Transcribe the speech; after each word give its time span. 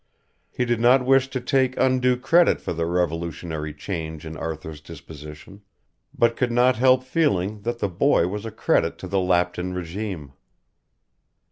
He 0.49 0.65
did 0.65 0.79
not 0.79 1.05
wish 1.05 1.27
to 1.29 1.39
take 1.39 1.77
undue 1.77 2.17
credit 2.17 2.59
for 2.59 2.73
the 2.73 2.87
revolutionary 2.87 3.71
change 3.71 4.25
in 4.25 4.35
Arthur's 4.35 4.81
disposition, 4.81 5.61
but 6.11 6.35
could 6.35 6.51
not 6.51 6.77
help 6.77 7.03
feeling 7.03 7.61
that 7.61 7.77
the 7.77 7.87
boy 7.87 8.25
was 8.27 8.43
a 8.43 8.49
credit 8.51 8.97
to 8.97 9.07
the 9.07 9.19
Lapton 9.19 9.75
regime. 9.75 10.33